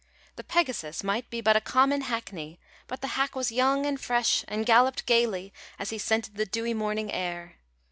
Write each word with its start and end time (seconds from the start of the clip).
The 0.35 0.43
Pegasus 0.43 1.03
might 1.03 1.29
be 1.29 1.41
but 1.41 1.55
a 1.55 1.61
common 1.61 2.01
hackney, 2.01 2.59
but 2.87 3.01
the 3.01 3.09
hack 3.09 3.35
was 3.35 3.51
young 3.51 3.85
and 3.85 4.01
fresh, 4.01 4.43
and 4.47 4.65
galloped 4.65 5.05
gaily 5.05 5.53
as 5.77 5.91
he 5.91 5.99
scented 5.99 6.37
the 6.37 6.45
dewy 6.47 6.73
morning 6.73 7.11
air. 7.11 7.57